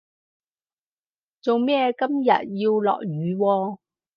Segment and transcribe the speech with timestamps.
[1.41, 3.77] 做咩今日要落雨喎